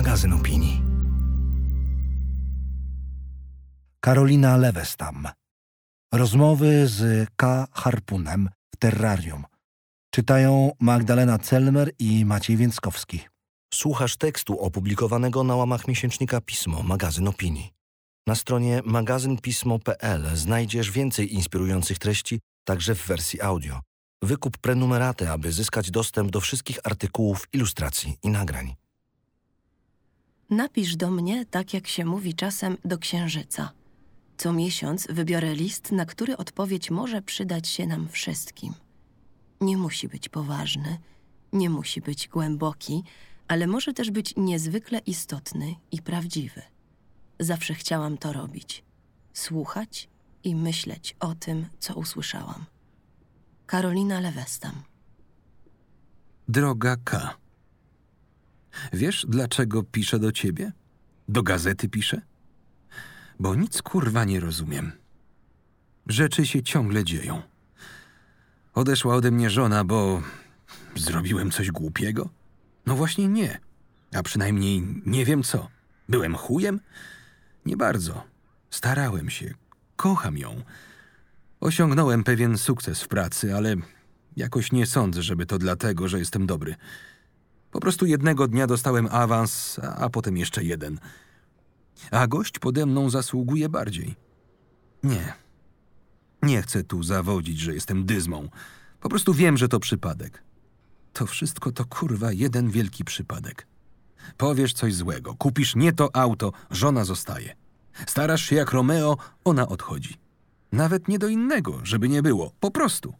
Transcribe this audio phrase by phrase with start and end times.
[0.00, 0.82] magazyn opinii.
[4.00, 5.28] Karolina Lewestam.
[6.14, 7.66] Rozmowy z K.
[7.72, 9.44] Harpunem w Terrarium.
[10.14, 13.20] Czytają Magdalena Celmer i Maciej Więckowski.
[13.74, 17.72] Słuchasz tekstu opublikowanego na łamach miesięcznika Pismo, magazyn opinii.
[18.26, 23.80] Na stronie magazynpismo.pl znajdziesz więcej inspirujących treści, także w wersji audio.
[24.22, 28.74] Wykup prenumeratę, aby zyskać dostęp do wszystkich artykułów, ilustracji i nagrań.
[30.50, 33.72] Napisz do mnie, tak jak się mówi czasem, do księżyca.
[34.36, 38.74] Co miesiąc wybiorę list, na który odpowiedź może przydać się nam wszystkim.
[39.60, 40.98] Nie musi być poważny,
[41.52, 43.04] nie musi być głęboki,
[43.48, 46.62] ale może też być niezwykle istotny i prawdziwy.
[47.40, 48.84] Zawsze chciałam to robić
[49.32, 50.08] słuchać
[50.44, 52.64] i myśleć o tym, co usłyszałam.
[53.66, 54.82] Karolina Lewestam.
[56.48, 57.39] Droga K.
[58.92, 60.72] Wiesz, dlaczego piszę do ciebie?
[61.28, 62.20] Do gazety piszę?
[63.40, 64.92] Bo nic kurwa nie rozumiem.
[66.06, 67.42] Rzeczy się ciągle dzieją.
[68.74, 70.22] Odeszła ode mnie żona, bo
[70.96, 72.28] zrobiłem coś głupiego?
[72.86, 73.58] No właśnie nie.
[74.14, 75.68] A przynajmniej nie wiem co.
[76.08, 76.80] Byłem chujem?
[77.66, 78.24] Nie bardzo.
[78.70, 79.54] Starałem się.
[79.96, 80.62] Kocham ją.
[81.60, 83.76] Osiągnąłem pewien sukces w pracy, ale
[84.36, 86.74] jakoś nie sądzę, żeby to dlatego, że jestem dobry.
[87.70, 90.98] Po prostu jednego dnia dostałem awans, a, potem jeszcze jeden.
[92.10, 94.16] A gość pode mną zasługuje bardziej.
[95.02, 95.32] Nie.
[96.42, 98.48] Nie chcę tu zawodzić, że jestem dyzmą.
[99.00, 100.42] Po prostu wiem, że to przypadek.
[101.12, 103.66] To wszystko to kurwa jeden wielki przypadek.
[104.36, 107.56] Powiesz coś złego, kupisz nie to auto, żona zostaje.
[108.06, 110.16] Starasz się jak Romeo, ona odchodzi.
[110.72, 113.14] Nawet nie do innego, żeby nie było, po prostu.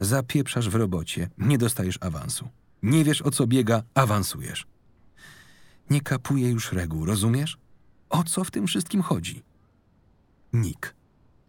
[0.00, 2.48] Zapieprzasz w robocie, nie dostajesz awansu.
[2.82, 4.66] Nie wiesz o co biega, awansujesz.
[5.90, 7.58] Nie kapuje już reguł, rozumiesz?
[8.10, 9.42] O co w tym wszystkim chodzi?
[10.52, 10.94] Nik.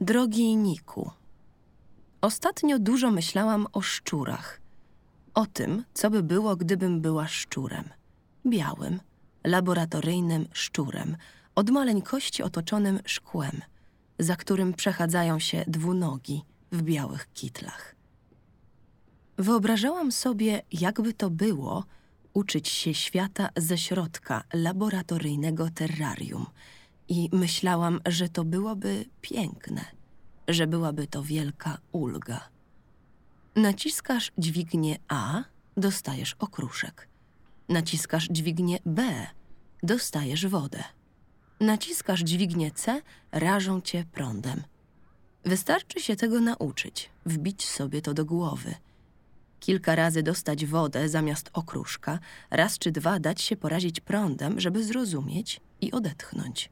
[0.02, 1.12] Drogi Niku,
[2.22, 4.62] ostatnio dużo myślałam o szczurach.
[5.34, 7.84] O tym, co by było, gdybym była szczurem.
[8.46, 9.00] Białym,
[9.44, 11.18] laboratoryjnym szczurem,
[11.56, 13.62] od maleńkości otoczonym szkłem,
[14.20, 17.96] za którym przechadzają się dwunogi w białych kitlach.
[19.38, 21.86] Wyobrażałam sobie, jakby to było
[22.34, 26.46] uczyć się świata ze środka laboratoryjnego terrarium
[27.08, 29.86] i myślałam, że to byłoby piękne,
[30.48, 32.50] że byłaby to wielka ulga.
[33.56, 35.44] Naciskasz dźwignię A,
[35.78, 37.08] dostajesz okruszek.
[37.70, 39.28] Naciskasz dźwignię B,
[39.84, 40.84] dostajesz wodę.
[41.60, 43.02] Naciskasz dźwignię C,
[43.32, 44.64] rażą cię prądem.
[45.46, 48.76] Wystarczy się tego nauczyć, wbić sobie to do głowy.
[49.64, 52.20] Kilka razy dostać wodę zamiast okruszka,
[52.52, 56.70] raz czy dwa dać się porazić prądem, żeby zrozumieć i odetchnąć.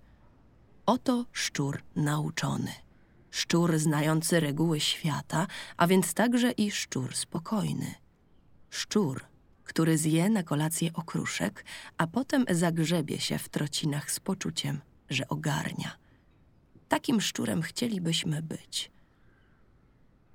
[0.85, 2.72] Oto szczur nauczony.
[3.29, 5.47] Szczur znający reguły świata,
[5.78, 7.94] a więc także i szczur spokojny.
[8.69, 9.25] Szczur,
[9.63, 11.66] który zje na kolację okruszek,
[11.97, 15.97] a potem zagrzebie się w trocinach z poczuciem, że ogarnia.
[16.88, 18.91] Takim szczurem chcielibyśmy być.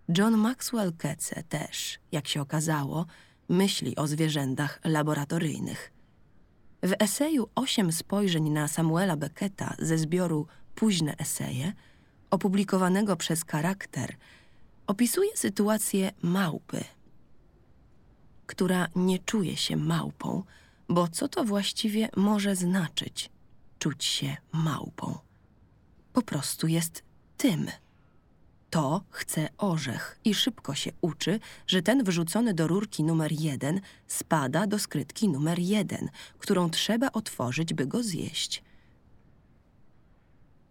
[0.09, 3.07] John Maxwell Kece też, jak się okazało,
[3.49, 5.93] myśli o zwierzętach laboratoryjnych.
[6.83, 11.73] W eseju Osiem spojrzeń na Samuela Becketa ze zbioru Późne eseje,
[12.31, 14.17] opublikowanego przez Charakter,
[14.87, 16.85] opisuje sytuację małpy,
[18.47, 20.43] która nie czuje się małpą,
[20.89, 23.31] bo co to właściwie może znaczyć
[23.79, 25.19] czuć się małpą?
[26.13, 27.03] Po prostu jest
[27.37, 27.67] tym.
[28.71, 34.67] To chce orzech i szybko się uczy, że ten wrzucony do rurki numer jeden spada
[34.67, 38.63] do skrytki numer jeden, którą trzeba otworzyć, by go zjeść.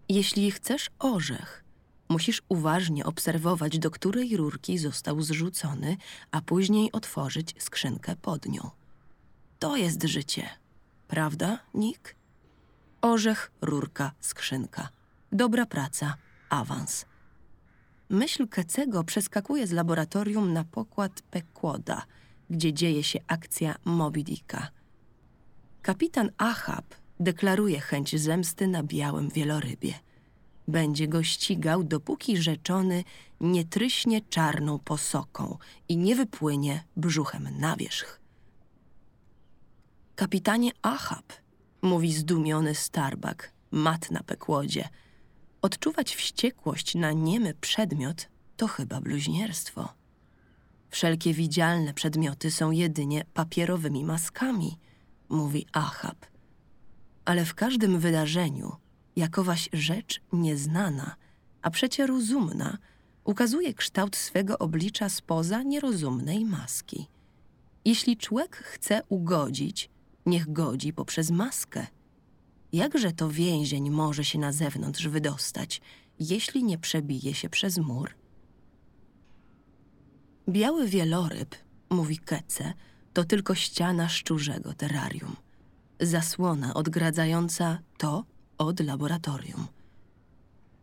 [0.09, 1.63] Jeśli chcesz orzech,
[2.09, 5.97] musisz uważnie obserwować, do której rurki został zrzucony,
[6.31, 8.69] a później otworzyć skrzynkę pod nią.
[9.59, 10.49] To jest życie,
[11.07, 12.15] prawda, Nick?
[13.01, 14.89] Orzech, rurka, skrzynka.
[15.31, 16.17] Dobra praca,
[16.49, 17.05] awans.
[18.09, 22.05] Myśl Kecego przeskakuje z laboratorium na pokład Pekłoda,
[22.49, 24.67] gdzie dzieje się akcja Moby Dicka.
[25.81, 26.85] Kapitan Ahab
[27.19, 29.93] deklaruje chęć zemsty na białym wielorybie.
[30.67, 33.03] Będzie go ścigał, dopóki rzeczony
[33.41, 35.57] nie tryśnie czarną posoką
[35.89, 38.19] i nie wypłynie brzuchem na wierzch.
[40.15, 41.33] Kapitanie Ahab,
[41.81, 44.89] mówi zdumiony Starbuck, mat na pekłodzie.
[45.65, 49.93] Odczuwać wściekłość na niemy przedmiot to chyba bluźnierstwo.
[50.89, 54.77] Wszelkie widzialne przedmioty są jedynie papierowymi maskami,
[55.29, 56.25] mówi Ahab.
[57.25, 58.75] ale w każdym wydarzeniu
[59.15, 61.15] jakowaś rzecz nieznana,
[61.61, 62.77] a przecie rozumna,
[63.23, 67.07] ukazuje kształt swego oblicza spoza nierozumnej maski.
[67.85, 69.89] Jeśli człowiek chce ugodzić,
[70.25, 71.87] niech godzi poprzez maskę.
[72.75, 75.81] Jakże to więzień może się na zewnątrz wydostać,
[76.19, 78.11] jeśli nie przebije się przez mur?
[80.49, 81.55] Biały wieloryb,
[81.89, 82.73] mówi Kece,
[83.13, 85.35] to tylko ściana szczurzego terrarium.
[85.99, 88.25] Zasłona odgradzająca to
[88.57, 89.67] od laboratorium.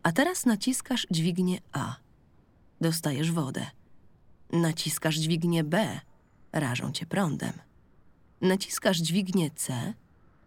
[0.03, 1.97] A teraz naciskasz dźwignię A.
[2.81, 3.67] Dostajesz wodę.
[4.53, 6.01] Naciskasz dźwignię B.
[6.53, 7.53] Rażą cię prądem.
[8.41, 9.95] Naciskasz dźwignię C.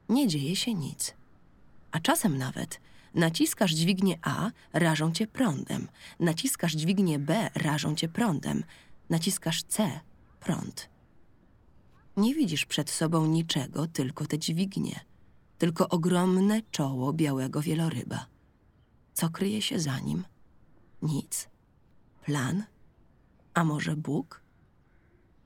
[0.09, 1.15] Nie dzieje się nic.
[1.95, 2.81] A czasem nawet
[3.13, 5.87] naciskasz dźwignię A, rażą cię prądem.
[6.19, 8.63] Naciskasz dźwignię B, rażą cię prądem.
[9.09, 9.99] Naciskasz C,
[10.39, 10.89] prąd.
[12.17, 14.99] Nie widzisz przed sobą niczego, tylko te dźwignie.
[15.57, 18.25] Tylko ogromne czoło białego wieloryba.
[19.13, 20.23] Co kryje się za nim?
[21.01, 21.49] Nic.
[22.25, 22.63] Plan?
[23.53, 24.41] A może Bóg?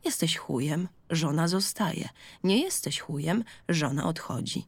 [0.06, 2.10] Jesteś chujem, żona zostaje.
[2.44, 4.66] Nie jesteś chujem, żona odchodzi.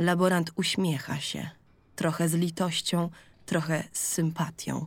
[0.00, 1.50] Laborant uśmiecha się,
[1.96, 3.10] trochę z litością,
[3.46, 4.86] trochę z sympatią,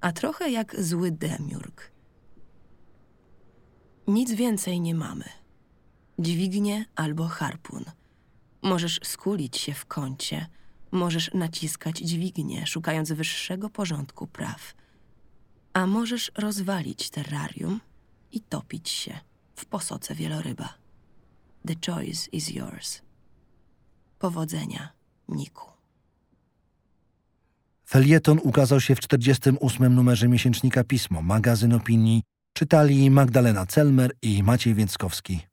[0.00, 1.90] a trochę jak zły demiurg.
[4.06, 5.24] Nic więcej nie mamy.
[6.18, 7.84] Dźwignię albo harpun.
[8.62, 10.46] Możesz skulić się w kącie,
[10.90, 14.74] możesz naciskać dźwignię, szukając wyższego porządku praw.
[15.72, 17.80] A możesz rozwalić terrarium
[18.32, 19.20] i topić się
[19.54, 20.74] w posoce wieloryba.
[21.66, 23.02] The choice is yours.
[24.22, 24.92] Powodzenia,
[25.28, 25.66] Niku.
[27.88, 29.94] Felieton ukazał się w 48.
[29.94, 32.22] numerze miesięcznika Pismo, magazyn opinii.
[32.52, 35.46] Czytali Magdalena Celmer i Maciej Więckowski.